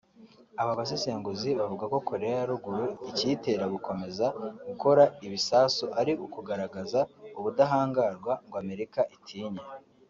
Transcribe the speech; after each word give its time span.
Aba 0.61 0.73
basesenguzi 0.79 1.49
bavuga 1.59 1.85
ko 1.93 1.97
Koreya 2.09 2.35
ya 2.39 2.47
Ruguru 2.51 2.85
ikiyitera 3.09 3.63
gukomeza 3.73 4.25
gukora 4.67 5.03
ibisasu 5.25 5.85
ari 5.99 6.13
ukugaragaza 6.25 6.99
ubudahangarwa 7.37 8.33
ngo 8.47 8.55
Amerika 8.63 9.01
itinye 9.17 9.63